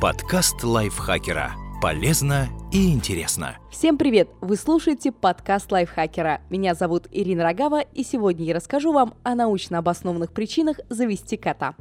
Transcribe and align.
Подкаст 0.00 0.64
лайфхакера. 0.64 1.56
Полезно 1.82 2.48
и 2.72 2.90
интересно. 2.90 3.58
Всем 3.70 3.98
привет! 3.98 4.30
Вы 4.40 4.56
слушаете 4.56 5.12
подкаст 5.12 5.70
лайфхакера. 5.70 6.40
Меня 6.48 6.72
зовут 6.74 7.06
Ирина 7.12 7.42
Рогава, 7.42 7.82
и 7.82 8.02
сегодня 8.02 8.46
я 8.46 8.54
расскажу 8.54 8.94
вам 8.94 9.12
о 9.24 9.34
научно 9.34 9.76
обоснованных 9.76 10.32
причинах 10.32 10.78
завести 10.88 11.36
кота. 11.36 11.74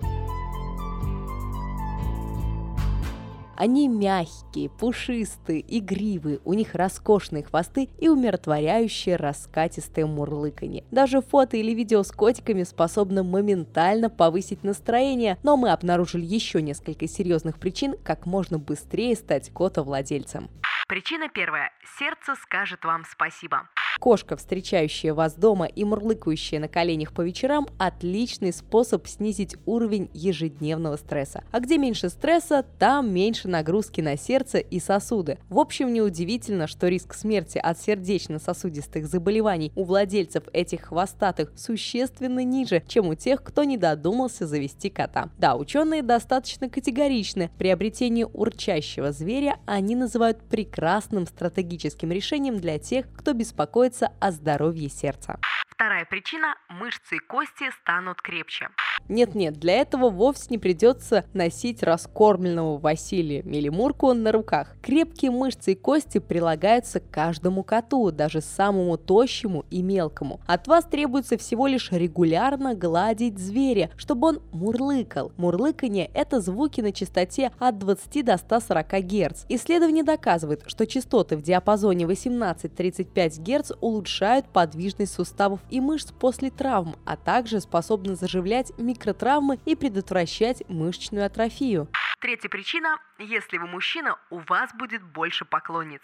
Они 3.59 3.89
мягкие, 3.89 4.69
пушистые, 4.69 5.65
игривые, 5.67 6.39
у 6.45 6.53
них 6.53 6.75
роскошные 6.75 7.43
хвосты 7.43 7.89
и 7.99 8.07
умиротворяющее 8.07 9.17
раскатистое 9.17 10.05
мурлыканье. 10.05 10.85
Даже 10.91 11.21
фото 11.21 11.57
или 11.57 11.73
видео 11.73 12.03
с 12.03 12.11
котиками 12.13 12.63
способны 12.63 13.21
моментально 13.21 14.09
повысить 14.09 14.63
настроение, 14.63 15.37
но 15.43 15.57
мы 15.57 15.71
обнаружили 15.71 16.23
еще 16.23 16.61
несколько 16.61 17.05
серьезных 17.05 17.59
причин, 17.59 17.95
как 18.01 18.25
можно 18.25 18.59
быстрее 18.59 19.13
стать 19.17 19.49
котовладельцем. 19.49 20.49
Причина 20.87 21.27
первая. 21.27 21.69
Сердце 21.99 22.35
скажет 22.35 22.85
вам 22.85 23.03
спасибо. 23.11 23.67
Кошка, 23.99 24.37
встречающая 24.37 25.13
вас 25.13 25.35
дома 25.35 25.65
и 25.65 25.83
мурлыкающая 25.83 26.59
на 26.59 26.69
коленях 26.69 27.13
по 27.13 27.21
вечерам– 27.21 27.67
отличный 27.77 28.53
способ 28.53 29.05
снизить 29.07 29.57
уровень 29.65 30.09
ежедневного 30.13 30.95
стресса. 30.95 31.43
А 31.51 31.59
где 31.59 31.77
меньше 31.77 32.07
стресса, 32.07 32.65
там 32.79 33.13
меньше 33.13 33.49
нагрузки 33.49 33.99
на 33.99 34.17
сердце 34.17 34.59
и 34.59 34.79
сосуды. 34.79 35.37
В 35.49 35.59
общем, 35.59 35.91
неудивительно, 35.91 36.67
что 36.67 36.87
риск 36.87 37.13
смерти 37.13 37.57
от 37.57 37.79
сердечно-сосудистых 37.81 39.05
заболеваний 39.05 39.73
у 39.75 39.83
владельцев 39.83 40.43
этих 40.53 40.83
хвостатых 40.83 41.51
существенно 41.57 42.43
ниже, 42.45 42.81
чем 42.87 43.09
у 43.09 43.15
тех, 43.15 43.43
кто 43.43 43.65
не 43.65 43.75
додумался 43.75 44.47
завести 44.47 44.89
кота. 44.89 45.29
Да, 45.37 45.57
ученые 45.57 46.03
достаточно 46.03 46.69
категоричны. 46.69 47.49
Приобретение 47.57 48.25
урчащего 48.25 49.11
зверя 49.11 49.57
они 49.65 49.97
называют 49.97 50.39
прекрасным 50.43 51.27
стратегическим 51.27 52.11
решением 52.13 52.59
для 52.59 52.79
тех, 52.79 53.05
кто 53.13 53.33
беспокоится 53.33 53.88
беспокоиться 53.89 54.11
о 54.19 54.31
здоровье 54.31 54.89
сердца. 54.89 55.39
Вторая 55.67 56.05
причина– 56.05 56.55
мышцы 56.69 57.15
и 57.15 57.19
кости 57.19 57.71
станут 57.81 58.21
крепче. 58.21 58.69
Нет-нет, 59.07 59.59
для 59.59 59.75
этого 59.75 60.09
вовсе 60.09 60.47
не 60.49 60.57
придется 60.57 61.25
носить 61.33 61.83
раскормленного 61.83 62.77
Василия 62.77 63.41
Мелимурку 63.43 64.13
на 64.13 64.31
руках. 64.31 64.75
Крепкие 64.81 65.31
мышцы 65.31 65.73
и 65.73 65.75
кости 65.75 66.17
прилагаются 66.19 66.99
к 66.99 67.09
каждому 67.09 67.63
коту, 67.63 68.11
даже 68.11 68.41
самому 68.41 68.97
тощему 68.97 69.65
и 69.69 69.81
мелкому. 69.81 70.39
От 70.45 70.67
вас 70.67 70.85
требуется 70.85 71.37
всего 71.37 71.67
лишь 71.67 71.91
регулярно 71.91 72.75
гладить 72.75 73.39
зверя, 73.39 73.91
чтобы 73.95 74.27
он 74.29 74.41
мурлыкал. 74.51 75.31
Мурлыканье– 75.37 76.09
это 76.13 76.41
звуки 76.41 76.81
на 76.81 76.91
частоте 76.91 77.51
от 77.59 77.77
20 77.77 78.25
до 78.25 78.37
140 78.37 78.87
Гц. 79.05 79.45
Исследования 79.49 80.03
доказывают, 80.03 80.63
что 80.67 80.85
частоты 80.85 81.37
в 81.37 81.41
диапазоне 81.41 82.05
18-35 82.05 83.41
Гц 83.41 83.71
улучшают 83.81 84.47
подвижность 84.47 85.13
суставов 85.13 85.59
и 85.69 85.79
мышц 85.79 86.11
после 86.11 86.49
травм, 86.49 86.95
а 87.05 87.15
также 87.15 87.59
способны 87.59 88.15
заживлять 88.15 88.71
микротравмы 88.89 89.59
и 89.65 89.75
предотвращать 89.75 90.63
мышечную 90.67 91.25
атрофию. 91.25 91.87
Третья 92.21 92.49
причина– 92.49 92.97
если 93.19 93.57
вы 93.57 93.67
мужчина, 93.67 94.17
у 94.29 94.39
вас 94.39 94.71
будет 94.73 95.03
больше 95.03 95.45
поклонниц. 95.45 96.01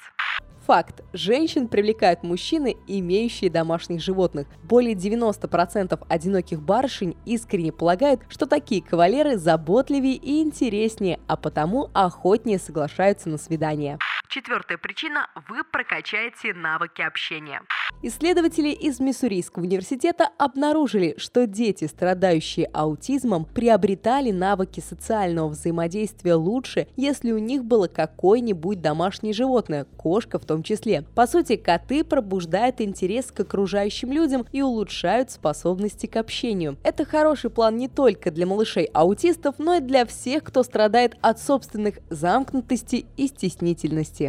Факт. 0.65 1.03
Женщин 1.13 1.67
привлекают 1.67 2.23
мужчины, 2.23 2.75
имеющие 2.87 3.49
домашних 3.51 4.01
животных. 4.01 4.47
Более 4.63 4.95
90% 4.95 6.05
одиноких 6.09 6.61
барышень 6.61 7.15
искренне 7.25 7.71
полагают, 7.71 8.21
что 8.29 8.47
такие 8.47 8.81
кавалеры 8.81 9.37
заботливее 9.37 10.15
и 10.15 10.41
интереснее, 10.41 11.19
а 11.27 11.35
потому 11.35 11.89
охотнее 11.93 12.59
соглашаются 12.59 13.29
на 13.29 13.37
свидания. 13.37 13.99
Четвертая 14.35 14.77
причина– 14.77 15.29
вы 15.47 15.63
прокачаете 15.63 16.53
навыки 16.53 17.01
общения. 17.01 17.61
Исследователи 18.01 18.67
из 18.67 18.99
Миссурийского 18.99 19.63
университета 19.63 20.27
обнаружили, 20.37 21.15
что 21.17 21.47
дети, 21.47 21.85
страдающие 21.85 22.65
аутизмом, 22.73 23.45
приобретали 23.45 24.31
навыки 24.31 24.81
социального 24.81 25.47
взаимодействия 25.47 26.35
лучше, 26.35 26.89
если 26.97 27.31
у 27.31 27.37
них 27.37 27.63
было 27.63 27.87
какое-нибудь 27.87 28.81
домашнее 28.81 29.33
животное, 29.33 29.85
кошка 29.85 30.37
в 30.37 30.45
том 30.45 30.63
числе. 30.63 31.03
По 31.15 31.27
сути, 31.27 31.55
коты 31.55 32.03
пробуждают 32.03 32.81
интерес 32.81 33.31
к 33.31 33.39
окружающим 33.39 34.11
людям 34.11 34.45
и 34.51 34.61
улучшают 34.61 35.31
способности 35.31 36.07
к 36.07 36.17
общению. 36.17 36.77
Это 36.83 37.05
хороший 37.05 37.49
план 37.49 37.77
не 37.77 37.87
только 37.87 38.31
для 38.31 38.45
малышей-аутистов, 38.45 39.55
но 39.57 39.75
и 39.75 39.79
для 39.79 40.05
всех, 40.05 40.43
кто 40.43 40.61
страдает 40.63 41.15
от 41.21 41.39
собственных 41.39 41.99
замкнутости 42.09 43.05
и 43.15 43.27
стеснительности. 43.27 44.24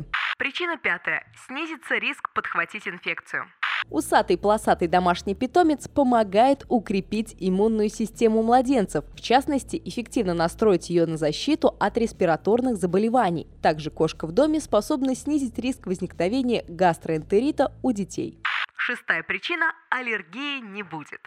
Причина 0.47 0.77
пятая. 0.77 1.27
Снизится 1.49 1.97
риск 1.97 2.33
подхватить 2.33 2.87
инфекцию. 2.87 3.47
Усатый 3.91 4.39
полосатый 4.39 4.87
домашний 4.87 5.35
питомец 5.35 5.89
помогает 5.89 6.65
укрепить 6.69 7.35
иммунную 7.41 7.89
систему 7.89 8.45
младенцев, 8.45 9.05
в 9.17 9.21
частности, 9.21 9.83
эффективно 9.85 10.35
настроить 10.35 10.89
ее 10.89 11.07
на 11.07 11.17
защиту 11.17 11.75
от 11.81 11.99
респираторных 11.99 12.77
заболеваний. 12.77 13.49
Также 13.61 13.91
кошка 13.91 14.29
в 14.29 14.31
доме 14.31 14.61
способна 14.61 15.17
снизить 15.17 15.59
риск 15.59 15.89
возникновения 15.89 16.65
гастроэнтерита 16.69 17.73
у 17.83 17.91
детей. 17.91 18.41
Шестая 18.77 19.25
причина– 19.25 19.75
аллергии 19.91 20.61
не 20.61 20.85
будет. 20.85 21.19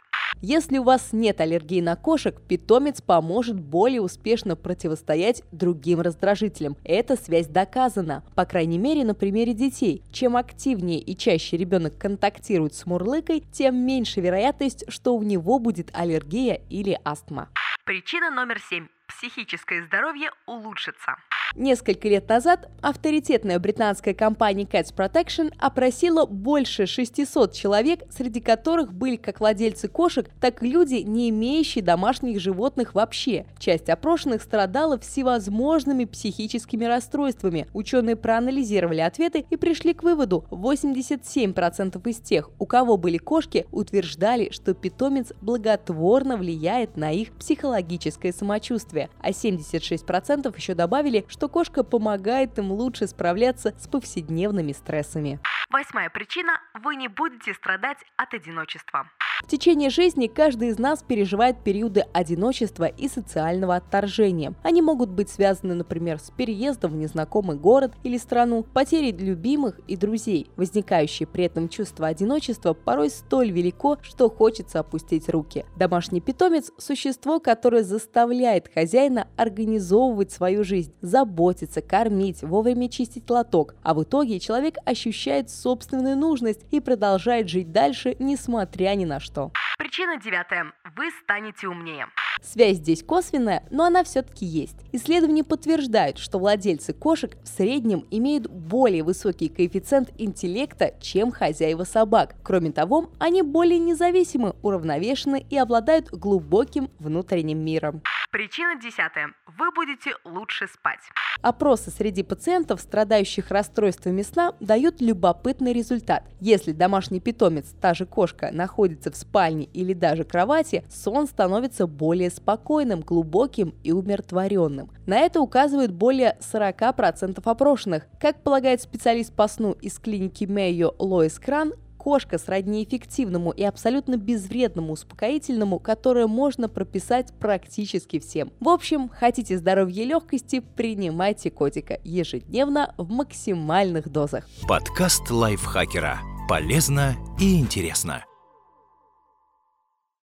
Если 0.41 0.77
у 0.77 0.83
вас 0.83 1.09
нет 1.11 1.41
аллергии 1.41 1.81
на 1.81 1.95
кошек, 1.95 2.39
питомец 2.47 3.01
поможет 3.01 3.59
более 3.59 4.01
успешно 4.01 4.55
противостоять 4.55 5.43
другим 5.51 6.01
раздражителям. 6.01 6.77
Эта 6.83 7.15
связь 7.15 7.47
доказана, 7.47 8.23
по 8.35 8.45
крайней 8.45 8.77
мере 8.77 9.03
на 9.03 9.13
примере 9.13 9.53
детей. 9.53 10.03
Чем 10.11 10.37
активнее 10.37 10.99
и 10.99 11.15
чаще 11.15 11.57
ребенок 11.57 11.97
контактирует 11.97 12.73
с 12.73 12.85
мурлыкой, 12.85 13.43
тем 13.51 13.75
меньше 13.75 14.21
вероятность, 14.21 14.85
что 14.87 15.15
у 15.15 15.23
него 15.23 15.59
будет 15.59 15.89
аллергия 15.93 16.61
или 16.69 16.99
астма. 17.03 17.49
Причина 17.85 18.29
номер 18.29 18.59
семь. 18.69 18.87
Психическое 19.09 19.83
здоровье 19.83 20.29
улучшится. 20.45 21.15
Несколько 21.55 22.07
лет 22.07 22.29
назад 22.29 22.69
авторитетная 22.79 23.57
британская 23.57 24.13
компания 24.13 24.65
Cats 24.65 24.93
Protection 24.95 25.51
опросила 25.57 26.27
больше 26.27 26.85
600 26.85 27.53
человек, 27.53 28.01
среди 28.11 28.39
которых 28.39 28.93
были 28.93 29.15
как 29.15 29.39
владельцы 29.39 29.87
кошек, 29.87 30.29
так 30.39 30.61
и 30.61 30.69
люди, 30.69 30.95
не 30.95 31.31
имеющие 31.31 31.83
домашних 31.83 32.39
животных 32.39 32.93
вообще. 32.93 33.47
Часть 33.57 33.89
опрошенных 33.89 34.43
страдала 34.43 34.99
всевозможными 34.99 36.05
психическими 36.05 36.85
расстройствами. 36.85 37.67
Ученые 37.73 38.15
проанализировали 38.15 39.01
ответы 39.01 39.43
и 39.49 39.57
пришли 39.57 39.95
к 39.95 40.03
выводу, 40.03 40.45
87% 40.51 42.07
из 42.07 42.17
тех, 42.19 42.51
у 42.59 42.67
кого 42.67 42.95
были 42.97 43.17
кошки, 43.17 43.65
утверждали, 43.71 44.51
что 44.51 44.75
питомец 44.75 45.33
благотворно 45.41 46.37
влияет 46.37 46.95
на 46.95 47.11
их 47.11 47.31
психологическое 47.31 48.31
самочувствие, 48.31 48.98
а 49.21 49.29
76% 49.29 50.55
еще 50.57 50.73
добавили, 50.73 51.25
что 51.27 51.47
кошка 51.47 51.83
помогает 51.83 52.57
им 52.57 52.71
лучше 52.71 53.07
справляться 53.07 53.73
с 53.77 53.87
повседневными 53.87 54.73
стрессами. 54.73 55.39
Восьмая 55.69 56.09
причина– 56.09 56.59
вы 56.83 56.95
не 56.95 57.07
будете 57.07 57.53
страдать 57.53 57.99
от 58.17 58.33
одиночества. 58.33 59.07
В 59.41 59.51
течение 59.51 59.89
жизни 59.89 60.27
каждый 60.27 60.67
из 60.67 60.77
нас 60.77 61.01
переживает 61.01 61.63
периоды 61.63 62.05
одиночества 62.13 62.85
и 62.85 63.07
социального 63.07 63.77
отторжения. 63.77 64.53
Они 64.63 64.81
могут 64.81 65.09
быть 65.09 65.29
связаны, 65.29 65.73
например, 65.73 66.19
с 66.19 66.29
переездом 66.29 66.91
в 66.91 66.95
незнакомый 66.95 67.57
город 67.57 67.93
или 68.03 68.17
страну, 68.17 68.63
потерей 68.63 69.11
любимых 69.11 69.79
и 69.87 69.95
друзей. 69.95 70.51
Возникающее 70.55 71.25
при 71.25 71.45
этом 71.45 71.67
чувство 71.67 72.05
одиночества 72.05 72.73
порой 72.73 73.09
столь 73.09 73.49
велико, 73.49 73.97
что 74.03 74.29
хочется 74.29 74.81
опустить 74.81 75.29
руки. 75.29 75.65
Домашний 75.75 76.21
питомец– 76.21 76.71
существо, 76.77 77.39
которое 77.39 77.83
заставляет 77.83 78.69
хозяина 78.71 79.29
организовывать 79.35 80.31
свою 80.31 80.63
жизнь, 80.63 80.93
заботиться, 81.01 81.81
кормить, 81.81 82.43
вовремя 82.43 82.87
чистить 82.87 83.27
лоток, 83.29 83.73
а 83.81 83.95
в 83.95 84.03
итоге 84.03 84.39
человек 84.39 84.75
ощущает 84.85 85.49
собственную 85.49 86.17
нужность 86.17 86.61
и 86.69 86.79
продолжает 86.79 87.49
жить 87.49 87.71
дальше, 87.71 88.15
несмотря 88.19 88.93
ни 88.93 89.05
на 89.05 89.19
что 89.19 89.28
что. 89.29 89.51
Причина 89.77 90.17
девятая. 90.17 90.73
Вы 90.95 91.11
станете 91.23 91.67
умнее. 91.67 92.07
Связь 92.41 92.77
здесь 92.77 93.03
косвенная, 93.03 93.63
но 93.69 93.83
она 93.83 94.03
все-таки 94.03 94.45
есть. 94.45 94.77
Исследования 94.91 95.43
подтверждают, 95.43 96.17
что 96.17 96.39
владельцы 96.39 96.93
кошек 96.93 97.37
в 97.43 97.47
среднем 97.47 98.05
имеют 98.11 98.49
более 98.49 99.03
высокий 99.03 99.49
коэффициент 99.49 100.09
интеллекта, 100.17 100.93
чем 101.01 101.31
хозяева 101.31 101.83
собак. 101.83 102.35
Кроме 102.43 102.71
того, 102.71 103.11
они 103.19 103.41
более 103.41 103.79
независимы, 103.79 104.55
уравновешены 104.61 105.45
и 105.49 105.57
обладают 105.57 106.09
глубоким 106.09 106.89
внутренним 106.99 107.59
миром. 107.59 108.01
Причина 108.31 108.79
десятая. 108.79 109.33
Вы 109.57 109.71
будете 109.71 110.13
лучше 110.23 110.67
спать. 110.67 110.99
Опросы 111.41 111.89
среди 111.89 112.21
пациентов, 112.21 112.79
страдающих 112.79 113.49
расстройствами 113.49 114.21
сна, 114.21 114.53
дают 114.59 115.01
любопытный 115.01 115.73
результат. 115.73 116.29
Если 116.39 116.71
домашний 116.71 117.21
питомец, 117.21 117.73
та 117.81 117.95
же 117.95 118.05
кошка, 118.05 118.51
находится 118.51 119.09
в 119.11 119.15
спальне 119.15 119.65
или 119.73 119.93
даже 119.93 120.25
кровати, 120.25 120.83
сон 120.91 121.25
становится 121.25 121.87
более 121.87 122.29
спокойным, 122.29 123.01
глубоким 123.01 123.73
и 123.83 123.91
умиротворенным. 123.91 124.91
На 125.07 125.17
это 125.17 125.41
указывают 125.41 125.91
более 125.91 126.37
40% 126.39 127.41
опрошенных. 127.43 128.05
Как 128.21 128.43
полагает 128.43 128.79
специалист 128.79 129.35
по 129.35 129.47
сну 129.47 129.71
из 129.71 129.97
клиники 129.97 130.45
Мэйо 130.45 130.93
Лоис 130.99 131.39
Кран, 131.39 131.73
кошка 131.99 132.39
сродни 132.39 132.83
эффективному 132.83 133.51
и 133.51 133.63
абсолютно 133.63 134.15
безвредному 134.17 134.93
успокоительному, 134.93 135.77
которое 135.79 136.25
можно 136.25 136.69
прописать 136.69 137.33
практически 137.39 138.17
всем. 138.19 138.51
В 138.59 138.69
общем, 138.69 139.09
хотите 139.09 139.57
здоровья 139.57 140.03
и 140.03 140.05
легкости, 140.05 140.61
принимайте 140.61 141.51
котика 141.51 141.99
ежедневно 142.03 142.95
в 142.97 143.11
максимальных 143.11 144.09
дозах. 144.09 144.47
Подкаст 144.67 145.29
лайфхакера. 145.29 146.19
Полезно 146.47 147.15
и 147.39 147.59
интересно. 147.59 148.23